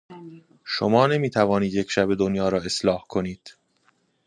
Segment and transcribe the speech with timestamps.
[0.65, 3.57] شما نمیتوانید یک شبه دنیا را اصلاح کنید.